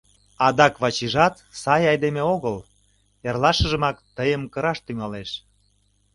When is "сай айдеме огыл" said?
1.61-2.55